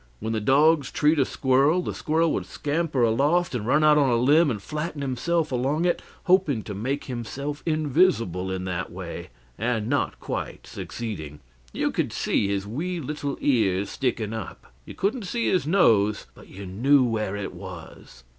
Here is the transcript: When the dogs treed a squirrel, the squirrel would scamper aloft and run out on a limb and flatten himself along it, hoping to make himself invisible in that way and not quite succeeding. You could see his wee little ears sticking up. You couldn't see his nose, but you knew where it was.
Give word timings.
When 0.19 0.33
the 0.33 0.41
dogs 0.41 0.89
treed 0.89 1.19
a 1.19 1.25
squirrel, 1.25 1.83
the 1.83 1.93
squirrel 1.93 2.33
would 2.33 2.47
scamper 2.47 3.03
aloft 3.03 3.53
and 3.53 3.67
run 3.67 3.83
out 3.83 3.99
on 3.99 4.09
a 4.09 4.15
limb 4.15 4.49
and 4.49 4.59
flatten 4.59 5.03
himself 5.03 5.51
along 5.51 5.85
it, 5.85 6.01
hoping 6.23 6.63
to 6.63 6.73
make 6.73 7.03
himself 7.03 7.61
invisible 7.67 8.49
in 8.49 8.65
that 8.65 8.91
way 8.91 9.29
and 9.59 9.87
not 9.87 10.19
quite 10.19 10.65
succeeding. 10.65 11.39
You 11.71 11.91
could 11.91 12.11
see 12.11 12.47
his 12.47 12.65
wee 12.65 12.99
little 12.99 13.37
ears 13.41 13.91
sticking 13.91 14.33
up. 14.33 14.73
You 14.85 14.95
couldn't 14.95 15.25
see 15.25 15.47
his 15.47 15.67
nose, 15.67 16.25
but 16.33 16.47
you 16.47 16.65
knew 16.65 17.03
where 17.03 17.35
it 17.35 17.53
was. 17.53 18.23